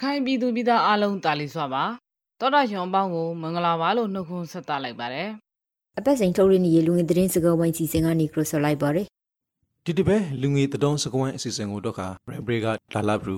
[0.00, 1.84] ရခိုင်ပြည်သူပြည်သားအားလုံးတာလီစွာပါ
[2.40, 5.28] တောတာရှင်အပေါင်းကိုမင်္ဂလာပါလို့နှုတ်ခွန်းဆက်သလိုက်ပါတယ်
[5.98, 9.06] အပတ်စဉ်ထုတ်ရနေရလူငယ်သတင်းစကားဝိုင်းစီစဉ်ကနေကရဆိုလိုက်ပါရယ်
[9.84, 13.36] ဒီတပဲလူငယ်တတော်စကွန်းအစီအစဉ်ကိုတော့ခါရဘရီကလာလာဘရူ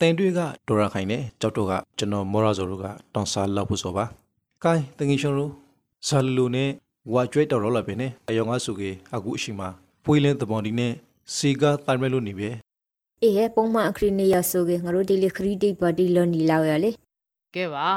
[0.00, 4.04] တင်တွေကဒေါ်ရခိုင်နဲ့ကြောက်တော့ကကျွန်တော်မော်ရာဇိုတို့ကတောင်စားလောက်ဖို့ဆိုပါ။
[4.64, 5.52] ကိုင်းတငီရှုံတို့
[6.08, 6.70] ဇာလူလူနဲ့
[7.12, 9.68] ဝါကျွဲတော်ရောလာပဲနဲ့အယောင်ကဆုကေအခုအရှိမှာ
[10.04, 10.92] ပွေးလင်းတပွန်ဒီနဲ့
[11.34, 12.50] စီကာတိုင်မဲလို့နေပဲ
[13.24, 16.90] အေးဟဲပုံမှန်အခရီးနေရဆိုကေငါတို့ဒီလေခရီးဒိတ်ပါတီလော်နီလောက်ရလေ
[17.54, 17.88] ကဲပါ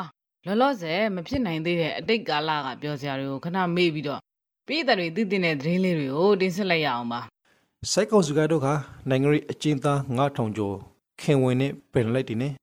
[0.45, 4.19] လောလောဆယ်မဖြစ်နိုင်သေးတဲ့အတိတ်ကာလကပြောစရာတွေကိုခဏမေ့ပြီးတော့
[4.67, 7.19] ပြည်သူတွေသိသိတဲ့သတင်းလေးတွေကိုတင်ဆက်လိုက်ရအောင်ပါ။
[7.91, 8.73] စိုက်ကောင်စုကတော့ခါ
[9.09, 10.75] နိုင်ငံရေးအကျဉ်းသား9000ကျော်
[11.21, 12.53] ခင်ဝင်နဲ့ပင်လိုက်တင်နဲ့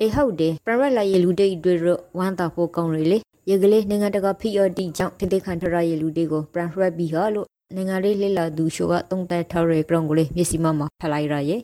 [0.00, 1.86] အေးဟုတ်တယ်ပရမတ်လာရလူဒိတ်တွေရ
[2.18, 3.18] ဝမ်းတာဖို့ကောင်းရလေ
[3.50, 11.60] ရေကလေးနိုင်ငံတကာ PRD ကြောင့်ထိတိခန်ထရရလူဒိတ်ကိုပရန်ရက်ပြီးဟာလို့နိုင်ငံရေးလှလာသူရှိုကတုံးတက်ထားရကရုံကိုလေမျက်စိမမှာဖလိုက်ရရဲ့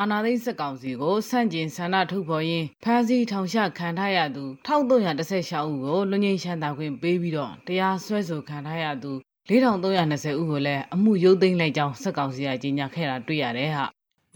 [0.00, 9.12] အာနာသိန်းစက်ကောင်စီကိုစန့်ကျင်ဆန္ဒထုတ်ဖော်ရင်းဖမ်းဆီးထောင်ချခံထားရသူ1316ဦးကိုလွန်ငင်းချမ်းသာခွင့်ပေးပြီးတော့တရားစွဲဆိုခံထားရသူ
[9.48, 13.84] 4320ဦးကိုလည်းအမှုရုပ်သိမ်းလိုက်ကြောင်းစက်ကောင်စီကကြေညာခဲ့တာတွေ့ရတယ်ဟာ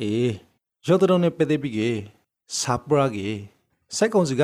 [0.00, 0.32] အေး
[0.86, 1.90] ရော့တော်နဲ့ပတဲ့ပြီးကေ
[2.60, 3.28] ဆာပရာကေ
[3.96, 4.42] စိုက်ကောင်စုက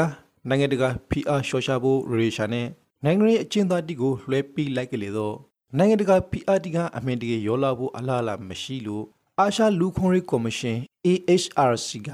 [0.49, 2.67] နိုင်ငံတကာ PR ရှော့ရှာဖို့ရေရှာနဲ့
[3.05, 5.37] နိုင်ငံရေးအကျဉ်းသားတီကိုလွှဲပြီးလိုက်ကလေးတော့
[5.79, 9.05] နိုင်ငံတကာ PR တီကအမင်တကယ်ရောလာဖို့အလားအလာမရှိလို့
[9.41, 12.11] အာရှလူခွန်ရေးကော်မရှင် AHRC က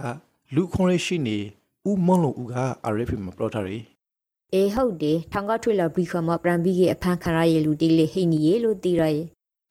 [0.55, 1.39] လူခွန်ရေးရှိနေ
[1.89, 2.57] ဦးမွန်လုံဦးက
[2.93, 3.83] RFP မှာပြောထားတယ်
[4.55, 9.19] အေးဟုတ်တယ်ထောင်ကထွေလာပြီးခါမှာပရန်ပြီးကအဖမ်းခံရရလူတိလေဟိနေရလို့တီရရဲ့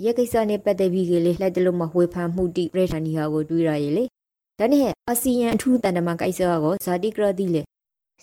[0.03, 4.03] ရက်ကိစ္စနဲ့ပတ်သက်ပြီးကလေးလက်တလုံးမှာဝေဖန်မှုတိပြထန်နီဟာကိုတွေးရရဲ့လေ
[4.59, 7.61] ဒါနဲ့အာဆီယံအထူးတန်တမန်ကိစ္စကောဇာတိကရတိလေ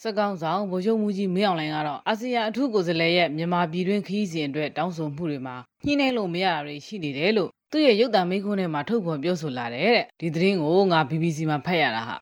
[0.02, 12.16] စက်ကောင်ဆောင်ဗိုလ်ချုပ်မှုကြီးမင်းအောင်လှိုင်ကတော့အာဆီယံအထူးကိုယ်စားလှယ်ရဲ့မြန်မာပြည်တွင်းခရီးစဉ်အတွက်တောင်းဆိုမှုတွေမှာညှိနှိုင်းလို့မရတာတွေရှိနေတယ်လို့ သူ့ရဲ့ရုပ်သံမိန့်ခွန်းထဲမှာထုတ်ဖော်ပြောဆိုလာတယ်တဲ့ဒီသတင်းကိုငါ BBC မှာဖတ်ရတာဟာ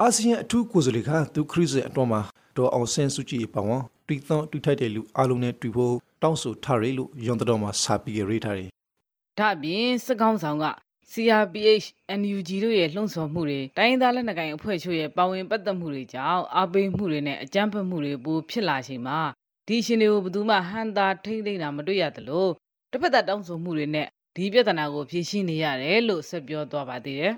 [0.00, 2.20] အာဆီယံအထူးကိုယ်စားလှယ်ကသူခရစ်စအတွန်းမှာ
[2.56, 8.70] ဒေါ်အောင်ဆန်းစုကြည်ပောင်းတီသွန်တူထိုက်တဲ့လူအလုံးနဲ့တွေ့ဖို့တောင်းဆိုထားရလို့ယွန်တော်မှာစာပြီးရေးထားတယ်
[9.38, 10.66] ဒါအပြင်စစ်ကောင်ဆောင်က
[11.12, 11.86] CRPH
[12.20, 19.18] NUG တို့ရဲ့လှုံ့ဆော်မှုတွေတိုင်းရင်းသားလက်နက်ကိုင်အဖွဲ့ချုပ်ရဲ့ပါဝင်ပတ်သက်မှုတွေကြောင့်အားပေးမှုတွေနဲ့အကြမ်းဖက်မှုတွေပိုဖြစ်လာချိန်မှာ
[19.68, 22.48] ဒီရှင်တွေကိုဘယ်သူမှဟန်တာထိမ့်သိမ့်တာမတွေ့ရသလို
[22.90, 24.08] တစ်ဖက်သက်တောင်းဆိုမှုတွေနဲ့
[24.40, 27.34] ဒီပြဿနာကိုဖြေရှင်းနေရတယ်လို့ဆက်ပြောသွားပါသေးတယ်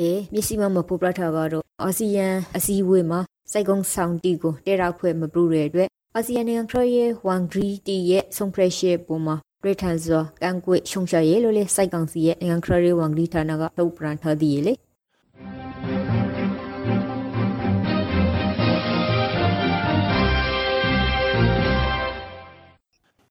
[0.00, 3.20] အေးမျက်စိမမပူပရထားကတော့အာဆီယံအစည်းအဝေးမှာ
[3.52, 14.72] စိုက်ကုန်းဆောင်တီကိုတဲရောက်ဖွဲ့မပူတဲ့အတွက်အာဆီယံနိုင်ငံခရရဲ့ဝန်ဂရီတီရဲ့ဆုံဖရက်ရှေပုံမှာရထန်ဇောကန်ကွေရှုံရှာရဲလို့လေစိုက်ကောင်စီရဲ့နိုင်ငံခရရဲ့ဝန်ဂရီဌာနကထုတ်ပြန်ထားသည်လေ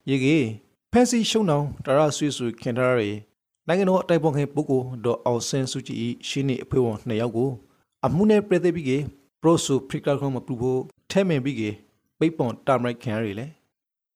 [0.10, 0.63] ရေကြီး
[0.96, 3.02] ဖက်စီရှုံနောင်တရဆွေဆွေခင်ထားရ
[3.68, 7.50] နိုင်ငံတော်အတိုင်ပင်ခံပုဂ္ဂိုလ်ဒေါ်အောင်ဆန်းစုကြည်ရှင်းနေအဖွဲ့ဝင်နှစ်ယောက်ကို
[8.06, 8.92] အမှုနဲ့ပြည်သက်ပြီးက
[9.42, 11.62] ပရိုဆိုဖရိကခုံးမပူဖို့ထဲမင်ပြီးက
[12.20, 13.46] ပိတ်ပွန်တာမရိုက်ခံရလေ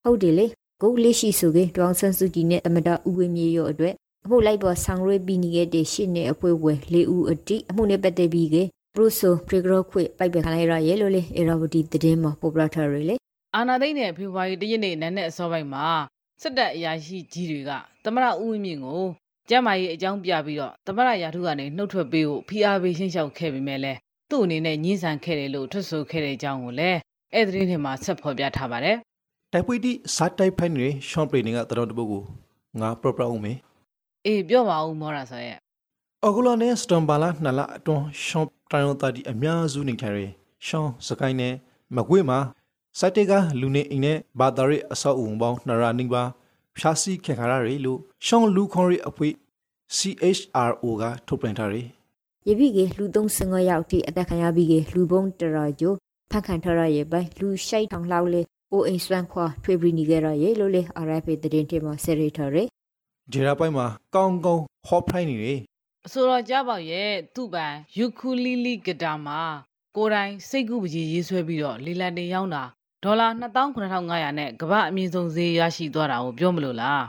[0.04, 0.46] ဟုတ်တယ်လေ
[0.82, 3.94] ကိုလေးရှိဆိုကေဒေါအောင်ဆန်းစုကြည်နဲ့တမတာဦးဝင်းမြေရောအတွက်
[4.26, 8.64] အမှုလိုက်ပေါ်ဆောင်ရွက်ပြီးနေခဲ့တဲ့ရှစ်နှစ်အဖွဲ့ဝယ်လေးဦးအတိအမှုနဲ့ပတ်သက်ပြီးကေ
[8.96, 13.16] ပရိုဆိုပရီဂရောခွေပိုက်ပခံလိုက်ရရဲလို့လေအေရာဝတီသတင်းမှာပေါ်ပလာထားရလေ
[13.56, 15.88] အာနာသိန်းနဲ့ဖေဖော်ဝါရီတရက်နေ့နန်းနဲ့အစောပိုင်းမှာ
[16.42, 17.72] စစ်တပ်အရာရှိကြီးတွေက
[18.04, 19.04] သမရဦးဝင်းမြင့်ကို
[19.50, 23.98] ကျမ်းမာရေးအကြောင်းပြပြီးတော့သမရရာထုကနေနှုတ်ထွက်ပေးဖို့ဖိအားပေးရှင်းလျှောက်ခဲ့ပေမဲ့လည်း
[24.30, 27.00] သူ့အနေနဲ့ညှင်းဆန်ခဲ့တယ်လို့ထွက်ဆိုခဲ့တဲ့အကြောင်းကိုလည်း
[27.34, 28.98] အဲ့ဒီသတင်းထဲမှာဆက်ဖော်ပြထားပါတယ်
[29.54, 32.24] တိုက်ပွေးတိစားတိုက်ဖိုင်နေရှောင်းပရိနေကတတော်တပုတ်ကို
[32.80, 33.54] ငါပရပရအောင်မေ။
[34.26, 35.58] အေးပြောပါဦးမောရာဆိုရဲ့
[36.26, 40.20] အဂုလနဲ့စတမ်ဘာလာနလာအတွန်းရှောင်းတိုင်ယိုတာဒီအများစုနေထိုင်ရ
[40.68, 41.54] ရှောင်းစကိုင်းနဲ့
[41.96, 42.40] မကွေးမှာ
[43.00, 46.30] စိုက်တေကလူနေအိမ်နဲ့ဘာသာရေးအဆောက်အုံပေါင်း200နီးပါး
[46.78, 49.30] ဖြာစီခင်ခါရရလို့ရှောင်းလူခွန်ရီအဖွေ
[49.98, 51.88] CHRO ကထုတ်ပြန်ထားတယ်
[52.48, 55.94] ယပိကေလူ35ယောက်ထိအသက်ခံရပြီးကေလူပုံတရာကျို
[56.32, 58.42] ဖတ်ခံထားရရဲ့ပိုင်လူရှိုက်ထောင်လောက်လေ
[58.72, 62.68] အိုအိမ်စွမ်းခွာထွေးပြီးနေကြရရဲ့လို့လေ RFA သတင်းထဲမှာဆက်ရထားရယ်
[63.32, 65.60] ဂျေရာပိုင်းမှာကောင်းကောင်းဟော့ဖရိုင်းနေတယ်
[66.06, 69.42] အဆိုတော်ကြားပေါက်ရဲ့သူ့ပိုင်ယူခူလီလီဂီတာမှာ
[69.96, 72.64] ကိုယ်တိုင်စိတ်ကူးပကြီးရေးဆွဲပြီးတော့လီလန်တင်ရောက်တာ
[73.04, 77.04] ဒေါ်လာ29500နဲ့ကမ္ဘာအမြင့်ဆုံးဈေးရရှိသွားတာကိုပြောမလို့လား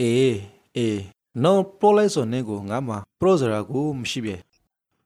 [0.00, 0.36] အေး
[0.76, 1.00] အေး
[1.44, 4.34] နော်ပရိုလိုက်ဆိုနေကိုငါမှာပရိုဇရာကိုမရှိပဲ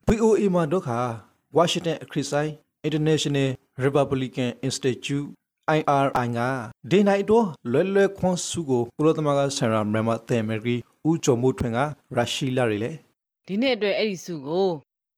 [0.09, 0.99] VOA မှာတော့ခါ
[1.57, 2.51] Washington အခရစ်ဆိုင်
[2.89, 3.49] International
[3.85, 5.27] Republican Institute
[5.79, 6.41] IRI က
[6.91, 10.77] ဒေနိုင်တော့လွယ်လွယ်ခွန်စုကိုကုလသမဂ္ဂဆရာမြန်မာတဲမရီ
[11.09, 11.79] ဦးကျော်မိုးထွန်းက
[12.17, 12.91] ရရှိလာရလေ
[13.47, 14.69] ဒီနေ့အတွက်အဲ့ဒီစုကို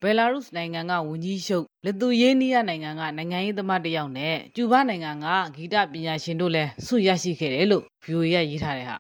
[0.03, 8.97] ဘယ်လာရုစ်နိုင်ငံကဝန်ကြီးချုပ်လက်သူယေးနီးယားနိုင်ငံကနိုင်ငံရေးသမားတစ်ယောက်နဲ့ကျူဘာနိုင်ငံကဂီတပညာရှင်တို့လည်းဆုရရှိခဲ့တယ်လို့ VOA ရရေးထားတယ်ဟာ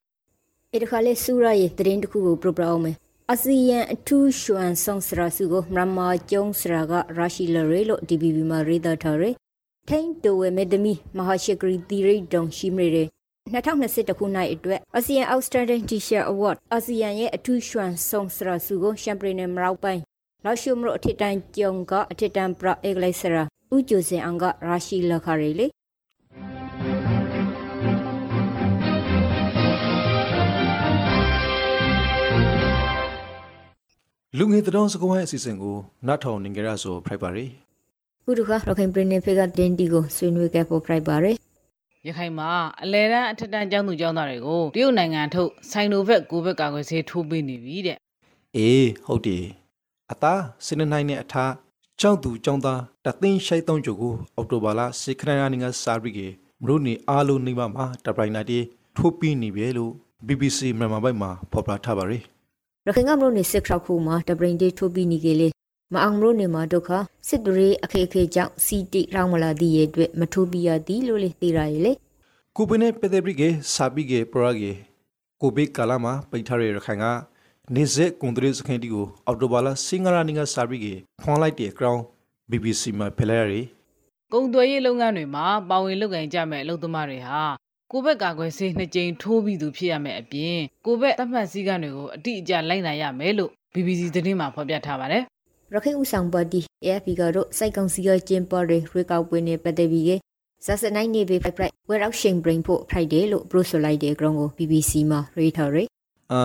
[0.73, 2.97] အဲ့ဒီခါလေးစူရာရဲ့သတင်းတစ်ခုကိုပြပြအောင်မယ်
[3.31, 9.35] အာဆီယံအထူးရွှန်ဆောင်စရာစုကိုမြန်မာကျုံစရာကရရှိလရေလို့ DBB မှာရေးသားထားတယ်။
[9.88, 13.05] ထိန်တိုဝဲမေဒမီမဟာရှိကရီတီရိတ်တုံရှိမရေ
[13.52, 20.02] 2021ခုနှစ်အတွက်အာဆီယံ Outstanding Teacher Award အာဆီယံရဲ့အထူးရွှန်ဆောင်စရာစုကိုရှမ်ပရီနယ်မရောက်ပိုင်း
[20.44, 23.42] လောက်ရှုမလို့အထက်တန်းကျုံကအထက်တန်းပရအေဂလိုက်စရာ
[23.75, 25.66] ဥကျူစင်အောင်ကရရှိလခရီလေ
[34.38, 35.76] လူငယ်တောင်စကွိုင်းအစီအစဉ်ကို
[36.06, 37.44] နားထောင်နေကြရဆိုဖိုက်ပါရီ
[38.25, 41.37] ခုတခါရခိုင်ပြည်နယ်ဖေကတင်တီကိုဆွေးနွေးခဲ့ဖို့ဖိုက်ပါရယ်
[42.06, 42.50] ရခိုင်မှာ
[42.82, 47.98] အလဲတန်းအထက်တန်းကျောင်းသူကျောင်းသားတွေကိုတရုတ်နိုင်ငံထုတ်ဆိုင်နိုဗက်ကိုဗက်ကာကွယ်ဆေးထိုးပေးနေပြီတဲ့
[48.56, 49.44] အေးဟုတ်တယ်
[50.12, 51.53] အသားစနေနိုင်နဲ့အထား
[52.01, 56.27] ကျောင်းသူကျောင်းသားတသိန်းရှိုက်တုံးကြကိုအော်တိုဘာလစေခရနာနီကစာရီကေ
[56.62, 58.59] မရုနေအားလုံးနေပါမှာတပရိုင်နာတီ
[58.97, 59.93] ထိုးပြီးနေပြီလို့
[60.27, 62.19] BBC မြန်မာဘက်မှာဖော်ပြထားပါရီ
[62.87, 65.49] ရခိုင်ကမလို့နေစစ်ခရောက်ခုမှာတပရင်တေးထိုးပြီးနေကြလေ
[65.95, 66.91] မအောင်မလို့နေမှာဒုက္ခ
[67.29, 71.93] စစ်တူရေးအခေအခေကြောင့်စီတိရောင်းမလာသည့်ရဲ့အတွက်မထိုးပြရသည်လို့လေသိရရဲ့လေ
[72.57, 74.73] ကိုပင်းနဲ့ပဒေပရိကေစာပိကေပရာကေ
[75.41, 77.07] ကိုဘေကာလာမှာပိတ်ထားရရခိုင်က
[77.76, 82.00] နေဇက်ကွန်ဒရီစခင်တီကိုအော်တိုဘာလစင်္ဂရာနီကစာပိကေဖွန်လိုက်တဲ့ ground
[82.50, 83.62] BBC မှာဖလှရရီ
[84.32, 87.43] ကုန်သွယ်ရေးလုပ်ငန်းတွေမှာပါဝင်လုပ်ကိုင်ကြမဲ့အလုပ်သမားတွေဟာ
[87.90, 95.23] ကိုဗက်ကာကွယ်ဆေးနှစ်ကြိမ်ထိုးပြီးသူဖြစ်ရမယ်အပြင်ကိုဗက်သတ်မှတ်စည်းကမ်းတွေကိုအတိအကျလိုက်နိုင်ရမယ်လို့ BBC သတင်းမှာဖော်ပြထားပါတယ်
[95.73, 100.11] ရခိုင်ဦးဆောင်ပါတီ AFP ကတော့စိုက်ကောင်စီကကျင်းပတဲ့ရွေးကောက်ပွဲနဲ့ပတ်သက်ပြီးက
[100.64, 105.88] ဇာစနိုင်နေပေဖိုက်ဖိုက်ဝဲရောက်ရှင်ဘရင်ဖို့ဖိုက်တယ်လို့ပရိုဆိုလိုက်တဲ့ ground ကို BBC မှာရေးထားရယ်
[106.32, 106.43] အာ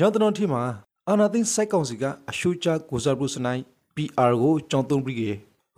[0.00, 0.62] ရောက်တဲ့ထီမှာ
[1.08, 3.60] အာနာသိန်းစိုက်ကောင်စီကအရှူချာကိုဇာဘရုစနိုင်
[3.94, 5.30] PR ကိုကြောင်းသုံးပြီးကေ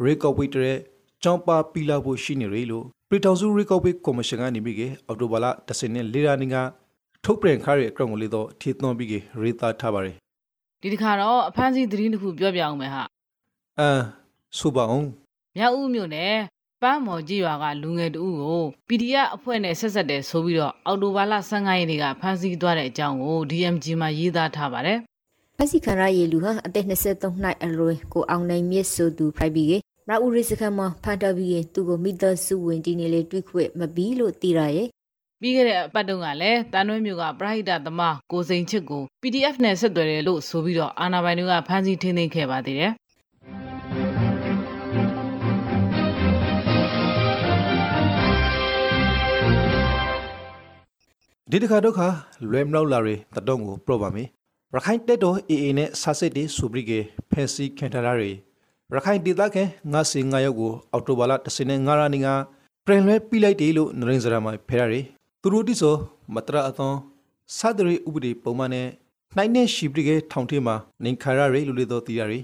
[0.03, 0.77] ရေကော့ဝိတ်တဲ့
[1.23, 6.57] ကြောင်းပါပီလာဖို့ရှိနေရလို့ပရီတောင်စုရေကော့ဝိတ်ကော်မရှင်ကနေပြီးကေအော်တိုဘာလ10နဲ့လေရာနီက
[7.25, 10.17] ထုတ်ပြန်ခါရဲ့အကောင့်ကိုလေတော့ထီသွန်းပြီးကေရေးသားထားပါရယ်
[10.83, 13.03] ဒီတစ်ခါတော့အဖမ်းဆီးသတင်းတစ်ခုပြောပြအောင်မယ်ဟာ
[13.79, 14.03] အမ်
[14.59, 15.07] ဆိုပါအောင်
[15.57, 16.35] မြောက်ဦးမြို့နယ်
[16.83, 24.99] ပန်းမော်ကြီးရွာကလူငယ်တဦးကို PDF အဖွဲ့နဲ့ဆက်ဆက်တဲ့ဆိုပြီးတော့အော်တိုဘာလ15ရက်နေ့ကဖမ်းဆီးသွားတဲ့အကြောင်းကို DMG မှာရေးသားထားပါတယ်
[25.57, 26.91] ဖက်စီခံရရေလူဟာအသက်23
[27.43, 29.73] နှစ်အရွယ်ကိုအောင်နိုင်မြင့်ဆိုသူဖိုက်ပြီးက
[30.09, 34.89] မရဦးရိစခမဖန်တပြီးရင်သူကိုမိသားစုဝင်ဒီနေလေတွေ့ခွင့်မပြီးလို့သိရရဲ့
[35.41, 42.93] ပြီးခဲ့တဲ့အပတ်တုန်းကလည်းတန်တွဲမြို့ကပရိဟိတသမားကိုစိန်ချစ်ကို PDF နဲ့ဆက်သွယ်တယ်လို့ဆိုပြီးတော့အာနာပိုင်တွေကဖမ်းဆီးထိန်းသိမ်းခဲ့ပါသေးတယ်
[51.53, 52.09] ဒီတစ်ခါတော့ခါ
[52.51, 54.29] လွဲမလောက်လာရတတုံးကိုပြတော့ပါမယ်
[54.75, 56.99] ရခိုင်တက်တော် AA နဲ့ဆာစစ်တီစူပရီကေ
[57.31, 58.33] ဖက်စီခင်ထရာရီ
[58.95, 62.27] ရခိုင်ဒေသခံငါစီငါရောက်ကိုအော်တိုဘာလ15ရာနီက
[62.85, 65.01] ပရင်လွဲပြလိုက်တယ်လို့နရင်စရာမှာဖဲရရီ
[65.43, 65.95] သူတို့တိဆို
[66.35, 66.95] မတရအသွန်
[67.57, 68.89] စဒရီဥပဒေပုံမှန်နဲ့
[69.37, 70.75] နိုင်နေရှိပရီကေထောင်ထဲမှာ
[71.05, 72.39] နင်ခါရရီလူလေတော့တီရရီ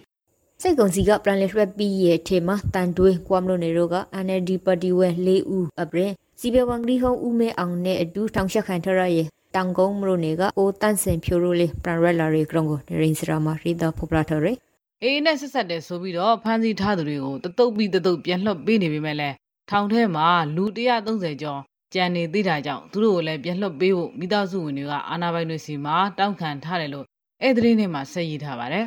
[0.62, 14.56] စိတ်ကုန်စီကပြန်လေရွှက်ပြီးရဲ့အထက်မှာတန်တွေးကွမ်လို့နေတော့က NLD ပါတီဝဲ၄ဦးအပြင် စီဘေဝန်ဂရီဟုံးဦးမဲအောင်နဲ့အတူထောင်ချက်ခံထရရဲ့တန်ကုန်းမလို့နေကအိုတန့်စင်ဖြိုရိုလေးပြန်ရက်လာရီကရုံကိုနေရင်စရာမှာရီတာဖော်ပြထားရယ်
[15.02, 19.34] အေးနဲ့ဆက်ဆက်တယ်ဆိုပြီးတော့ဖမ်းဆီးထားသူတွေကိုတတုပ်ပြီးတတုပ်ပြန်လှုပ်ပေးနေပေမဲ့လည်း
[19.70, 20.26] ထောင်ထဲမှာ
[20.56, 20.64] လူ
[21.04, 21.60] 130ကျော်
[21.94, 27.06] ကြံနေသေးတာကြောင့်သူတို့ကိုလည်းပြန်လှုပ်ပေးဖို့မိသားစုဝင်တွေကအာနာပိုင်တွေစီမှာတောင်းခံထားတယ်လို့
[27.42, 28.84] အဲ့ဒီသတင်းထဲမှာဆက်ရေးထားပါတယ်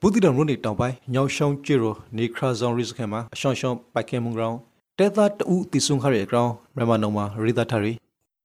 [0.00, 4.58] ဘူးတီတော်ရုံးနေတောင်ပိုင်းညောင်ရှောင်းကျီရိုနေခရာဇွန်ရီစခဲမှာအရှောင်းရှောင်းပိုက်ကင်မုံဂရောင်း
[4.98, 7.92] တဲတာတူတီဆုံခါရဲ့ဂရောင်းမြန်မာနုံမှာရီတာထရီ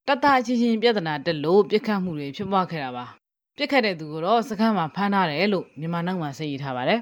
[0.08, 3.06] တတအချင်းချင်းပြဿနာတက်လို့ပြစ်ခတ်မှုတွေဖြစ်ပွားခဲ့တာပါ
[3.58, 7.00] ပြစ်ခတ်တဲ့သူကိုတော့စခန်းမှာဖမ်းထားတယ်လို့မြန်မာနိုင်ငံမှာဆက်ရေးထားပါတယ်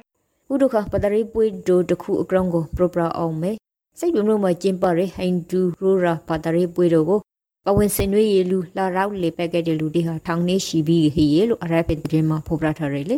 [0.54, 3.52] ဥဒုခပတရီပွေဒိုတခုအကရုံကိုပရပရာအောင်မဲ
[4.00, 7.20] စိတ်ပြုံလို့မကျင်းပရဟိန်ဒူရိုရာပတရီပွေဒိုကို
[7.66, 13.16] ပဝင်စင်ရွေးရလူလာရောက်လေပက်ကတဲ့လူတွေဟာထောင်နေရှိပြီးဟေးရလို့အရက်ဖက်တဲ့မှာဖော်ပြထားရလေ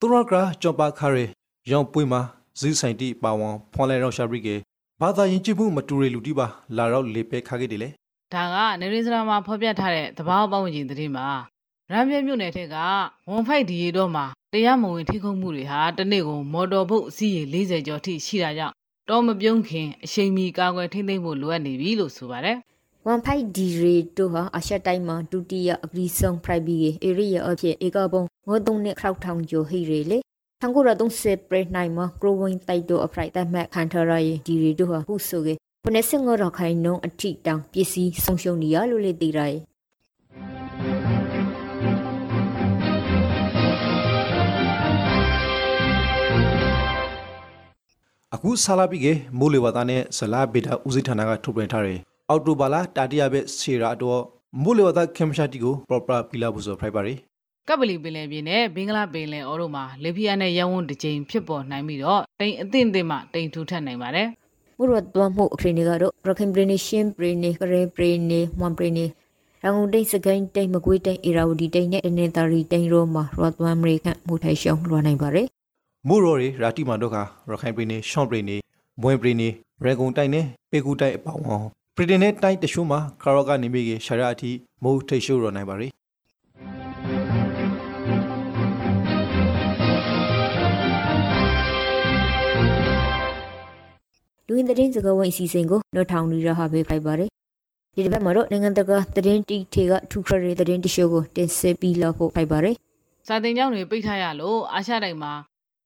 [0.00, 1.24] သူရကရာကြောပါခါရီ
[1.70, 2.20] ရောင်ပွေမှာ
[2.60, 4.56] ဇီးဆိုင်တီပါဝန်ဖွန်လဲရောက်ရှာပရီကေ
[5.04, 7.88] ဘာသာရင်ကြည့်မှုမတူရလူတီပါလာရောက်လေပဲခါခဲ့တယ်လေ
[8.34, 11.26] ဒါကနေရင်းစရာမှာဖော်ပြထားတဲ့သဘာဝပတ်ဝန်းကျင်သတင်းမှာ
[11.92, 12.76] ရမ်းပြဲမြို့နယ်ထက်က
[13.30, 18.74] ဝန်ဖိုက်ဒီရီတော့မှာတရားမဝင်ထိခုံမှုတွေဟာတစ်နေ့ကိုမော်တော်ဘုတ်အစီးရေ40ကျော်ထိရှိတာကြောင့်
[19.08, 22.56] တော့မပြုံးခင်အချိန်မီကာကွယ်ထိမ့်သိမ့်ဖို့လိုအပ်နေပြီလို့ဆိုပါတယ်
[23.06, 30.18] ဝန်ဖိုက်ဒီရီတို့ဟာအရှက်တိုင်းမှာဒုတိယအဂရီဆောင်ဖရိုက်ဘီရဲ့ဧရိယာအဖြစ်ဧကပုံငိုတုံနဲ့ခောက်ထောင်ကျော်ဟိရေလေ
[30.64, 35.54] တန်ကိုရတုံးစေပရနိုင်မှာကရဝင်းတိုက်တို့အဖရိုက်တမက်ခန်ထရာရဲ့ဒီရီတို့ဟာဟုဆိုကေ
[35.84, 39.56] ပနစငရခိုင်နုံအထိတောင်ပစ္စည်းဆုံးရှုံးနေရလို့လေသိရရဲ့
[48.34, 51.98] အခုဆာလာပီကေမိုးလေဝသနဲ့ဇလာဘေတာဦးစိဌာနကထုတ်ပြန်ထားတယ်
[52.30, 54.22] အော်တိုဘာလာတာတရဘက်စီရာတော့
[54.62, 57.14] မိုးလေဝသခင်မရှာတီကို proper ပီလာဘူးဆိုဖိုက်ပါရီ
[57.68, 64.28] ကပ်ပလီပင်လယ်ပြင်နဲ့ဘင်္ဂလားပင်လယ်အော်တို့မှာလေပြင်းနဲ့ရဝန်းတစ်ကြိမ်ဖြစ်ပေါ်နိုင်ပြီးတော့တိမ်အသင့်အသင့်မှတိမ်ထူထပ်နိုင်ပါတယ်
[64.78, 69.10] မှုရသွမ်းမှုအခရီးတွေကတော့ရခိုင်ပြည်နယ်ရှင်းပြည်နယ်ကရဲပြည်နယ်မွန်ပြည်နယ်
[69.62, 75.46] ရန်ကုန်တိုင်းစကိုင်းတိုင်းမကွေးတိုင်းအေရာဝတီတိုင်းနဲ့အနေသာရီတိုင်းတို့မှာရသွမ်းအမေရိကန်မှုထိုင်ရှောင်းလွှမ်းနိုင်ပါတယ်
[76.08, 77.16] မို့ရော်ရီရာတီမာတို့က
[77.50, 78.60] ရခိုင်ပြည်နယ်ရှောင်းပြည်နယ်
[79.02, 79.52] ဘွင်ပြည်နယ်
[79.84, 81.66] ရေကုန်တိုင်းနဲ့ပေကူတိုင်းအပေါင်းအောင်
[81.96, 84.50] ပြည်နယ်နဲ့တိုင်းတချို့မှာကာရော့ကနေမိကေရှာရအထိ
[84.82, 85.88] မိုးထိတ်ရှို့ရနိုင်ပါရီ
[94.62, 97.30] လူဝင်သတင်းစကားဝိုင်းအစီအစဉ်ကိုတော့ထောင်ရီရဟာပေးဖိုက်ပါတယ်
[97.94, 102.74] ဒီတစ်ပတ်မှာတော့နိုင်ငံတကာသတင်းတီထေကထူခရတဲ့သတင်းတရှို့ကိုတင်ဆက်ပြီးလောက်ဖို့ဖိုက်ပါတယ်
[103.26, 105.32] စာတင်ကြောင်းတွေပိတ်ထားရလို့အာရှတိုင်းမှာ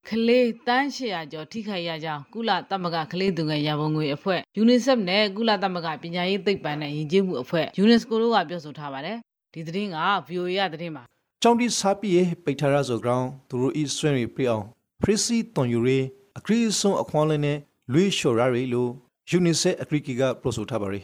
[0.09, 9.19] ကလေးတန်း800ကျော်ထိခိုက်ရကြောင်းကုလသမဂ္ဂကလေးသူငယ်ရန်ပုံငွေအဖွဲ့ UNICEF နဲ့ကုလသမဂ္ဂပညာရေးသိပ္ပံနဲ့ယဉ်ကျေးမှုအဖွဲ့ UNESCO တို့ကပြောဆိုထားပါတယ်
[9.55, 11.03] ဒီသတင်းက VOA ရသတင်းပါ
[11.43, 14.65] ကျောင်းတိစားပြည့်ပိတ်ထားရဆိုကြောင်းသူတို့ဤဆွေးနွေးပြအောင်
[15.03, 15.99] ဖရစီတွန်ယူရီ
[16.39, 17.59] အခရီးဆုံးအခွန်လင်းနဲ့
[17.93, 18.91] လွေးလျှော်ရရီလို့
[19.31, 21.01] ယူနီဆက်အခရီးကီကပြောဆိုထားပါရီ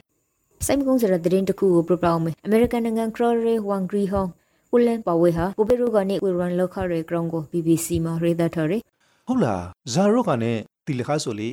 [0.66, 4.30] စိုက်မကုန်းစရသတင်းတစ်ခုကိုပြပအောင်မယ်အမေရိကန်နိုင်ငံခရော်ရီဝမ်ဂရီဟောင်း
[4.74, 8.82] ဦးလန်ပဝေဟာပိုပေရိုကနေဝေရန်လောက်ခရဲဂရောင်းကို BBC မှာရေးသားထားတယ်
[9.26, 9.62] ဟုတ်လား
[9.92, 11.50] ဇာရော့ကနဲ့တီလခါဆိုလေ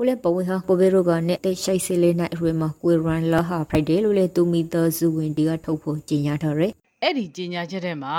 [0.00, 8.14] ဦးလန်ပဝေဟာပိုပေရိုကနေတိတ်ရှိုက်စီလေးနိုင်အရွယ်မှာဝေရန်လာဟာဖရိုက်ဒေးလို့လေသူမီသားစုဝင်ဒီကထုတ်ဖို့ကြေညာထားတယ်အဲ့ဒီကြီးညာချက်ထဲမှာ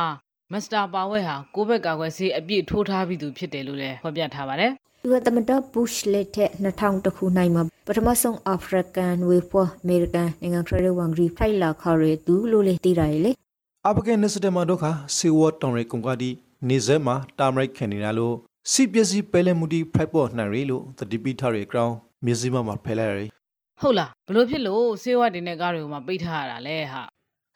[0.51, 4.71] မစ္စတာပါဝဲဟာကိုဘက်ကာကွယ်ဆေးအပြည့်ထိုးထားပြီးသူဖြစ်တယ်လို့လည်းဖော်ပြထားပါတယ်
[5.07, 13.31] သူကတမတာဘုရှ်လက်ထက်2000တခုနိုင်မှာပထမဆုံးအာဖရိကန်ဝေဖောအမေရိကန်နိုင်ငံခရဝမ်ဂရီဖိုင်လာခရဲသူလို့လေတည်ရတယ်လေ
[13.87, 14.85] အပကန်နစတမတို့ခ
[15.17, 16.29] စေဝတောင်ရီကွန်ကဒီ
[16.67, 18.35] နေဇဲမှာတာမရိုက်ခင်နေတာလို့
[18.71, 21.95] စီပစ္စည်းပဲလဲမှုဒီဖရိုက်ပေါ်နှံရီလို့သတိပိထားရီဂရောင်း
[22.25, 23.25] မြစည်းမမှာဖဲလိုက်ရီ
[23.81, 27.01] ဟုတ်လားဘလို့ဖြစ်လို့ဆေးဝါးတင်တဲ့ကားတွေကိုမှပိတ်ထားရတာလဲဟာ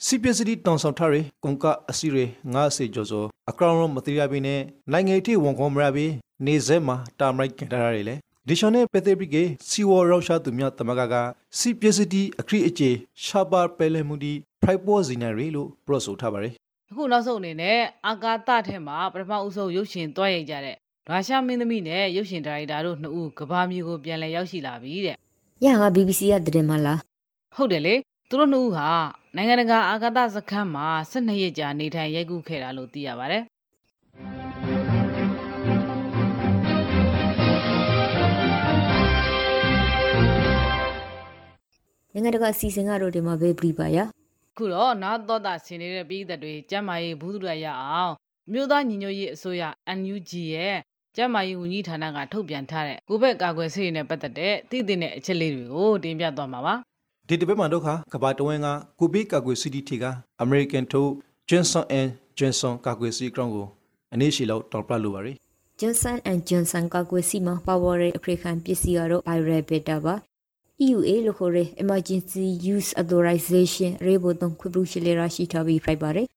[0.05, 6.07] စီပစ္စည်းတောင်ဆောင်ထားရီကွန်ကအစီရီငါစေကျော်စောအကောင်ရောမတိရဘီနဲ့နိုင်ငံထိဝန်ခေါ်မရဘီ
[6.45, 8.15] နေဇဲမှာတာမရိုက်ခင်ထားရီလေ
[8.47, 11.15] ဒီရှောင်းနဲ့ပက်သေပရိကေစီဝရောရှာသူမြတ်တမကက
[11.57, 12.89] စီပစ္စည်းအခရီအကျေ
[13.25, 16.49] ရှာပါပဲလဲမှုဒီဖရိုက်ပေါ်ဇီနာရီလို့ပရော့ဆိုထားပါရီ
[16.91, 17.77] အခုနောက်ဆုံးအနေနဲ့
[18.07, 20.75] အာကာသထဲမှာပထမဦးဆုံးရုပ်ရှင်တွားရိုက်ကြတဲ့
[21.09, 25.15] ရုရှားမင်းသမီးနဲ့ရုပ်ရှင်ဒါရိုက်တာတို့နှစ်ဦးကဘာမြေကိုပြန်လည်ရောက်ရှိလာပြီတဲ့
[25.65, 26.99] ရငါ BBC ရတဲ့မှာလား
[27.55, 27.95] ဟုတ်တယ်လေ
[28.29, 28.89] သူတို့နှစ်ဦးဟာ
[29.35, 33.43] နိုင်ငံတကာအာကာသစခန်းမှာ12ရက်ကြာနေထိုင်ရိုက်ကူးခဲ့တာလို့သိရပါတယ်
[42.13, 43.97] နိုင်ငံတကာအစီအစဉ်ကတော့ဒီမှာပဲပြပါရ
[44.57, 48.13] ခုတော့နောက်တော့တာဆင်နေတဲ့ပြည်သက်တွေကျမ်းမာရေးဘူးသူရရအောင်
[48.47, 49.63] အမျိုးသားညီညွတ်ရေးအစိုးရ
[49.97, 50.77] NUG ရဲ့
[51.15, 56.75] ကျမ်းမာရေးဝန်ကြီးဌာနကထုတ်ပြန်ထားတဲ့ကိုဗစ်ကာကွယ်ဆေးတွေနဲ့ပတ်သက်တဲ့သိသိတဲ့အချက်လေးတွေကိုတင်ပြသွားမှာပါ
[57.27, 58.67] ဒီတစ်ပတ်မှာတော့ခကဘာတဝင်းက
[58.99, 60.05] ကိုဘေးကာကွယ်စီတီတီက
[60.41, 61.09] အမေရိကန်ထိုး
[61.49, 63.67] Johnson and Johnson ကာကွယ်စီကောင်ကို
[64.13, 65.33] အနေရှိလောက်တောက်ပလိုပါရီ
[65.79, 70.15] Johnson and Johnson ကကွယ်စီမှာပါဝါရဲ့အဖရိကန်ပစ္စည်းကတော့ viral beta ပါ
[70.87, 76.27] EUA လို့ခေါ်တဲ့ Emergency Use Authorization ရေဘုံသုံးခွင့်ပြုရှိလေရရှိထားပြီးဖိုက်ပါတယ်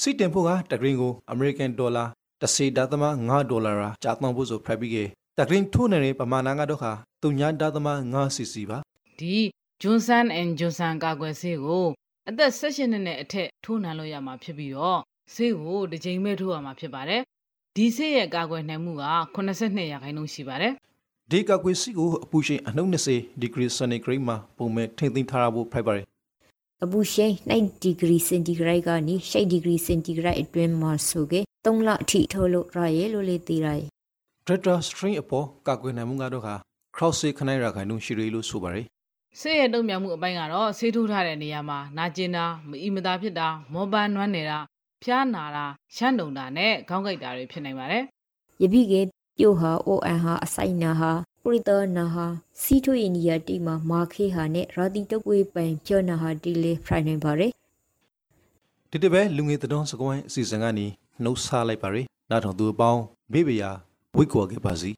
[0.00, 2.04] စီတင်ဖို့ကတဂရင်းကိုအမေရိကန်ဒေါ်လာ
[2.42, 5.04] 10.5ဒေါ်လာရာကြာတောင်းဖို့ဆိုဖရိုက်ပြီးကေ
[5.38, 6.86] တဂရင်းထိုးနေတဲ့ပမာဏကတော့ခ
[7.22, 8.78] 3.5 cc ပါ
[9.18, 9.36] ဒီ
[9.82, 11.86] Johnson and Johnson ကာကွယ်ဆေးကို
[12.28, 15.00] အသက်16နှစ်နဲ့အထက်ထိုးနှံလို့ရမှာဖြစ်ပြီးတော့
[15.34, 17.22] ဆေးကိုတစ်ကြိမ်ပဲထိုးရမှာဖြစ်ပါတယ်
[17.76, 19.04] ဒီဆေးရဲ့ကာကွယ်နိုင်မှုက
[19.34, 20.74] 82ရာခိုင်နှုန်းရှိပါတယ်
[21.32, 26.02] ဒီကာကွယ်စီကိုအပူရှိန်အနှုတ်20 degree centigrade မှာပုံမဲ့ထိမ့်သိမ်းထားဖို့ဖရိုက်ပါရီ
[26.84, 33.82] အပူရှိန်9 degree centigrade ကနေ6 degree centigrade အတွင်းမှာဆိုကေ3လအထိထုတ်လို့ရရဲ့လို့လေသိရတယ်
[34.46, 36.48] Delta string အပေါ်ကာကွယ်နိုင်မှုကတော့ခ
[36.96, 38.82] cross ခနိုင်ရာခိုင်နှုန်းရှိရလို့ဆိုပါရီ
[39.40, 44.58] ဆေးရဲ့တုံ့ပြန်မှုအပိုင်းကတော့ဆေးထိုးထားတဲ့နေရာမှာနာကျင်တာမအီမသာဖြစ်တာမောပန်းနွမ်းနေတာ
[45.02, 48.02] ဖျားနာတာရှမ်းတုံတာနဲ့ခေါင်းကိုက်တာတွေဖြစ်နိုင်ပါတယ်
[48.62, 49.00] ယပိကေ
[49.40, 52.26] ပြို့ဟာ ON ဟာအဆိုင်နာဟာပရိသနာဟာ
[52.62, 57.50] စီထွေအိန္ဒိယတီမှာမာခေဟာနဲ့ရာတီတုပ်ဝေးပိုင်ကျော်နာဟာတီလေဖရိုင်နိုင်ပါတယ်
[58.90, 60.86] ဒီတစ်ပဲလူငယ်သတော်စကွိုင်းအစီအစဉ်ကနေ
[61.22, 63.70] နှုတ်ဆလိုက်ပါရီနားထောင်သူအပေါင်းဘေးဘရာ
[64.16, 64.90] ဝိတ်ကော်ခဲ့ပါစီ